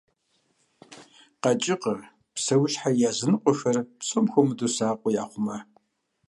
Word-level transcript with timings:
КъэкӀыгъэ, 1.41 1.95
псэущхьэ 2.33 2.89
языныкъуэхэр 3.09 3.77
псом 3.99 4.25
хуэмыдэу 4.31 4.73
сакъыу 4.75 5.13
яхъумэ. 5.23 5.57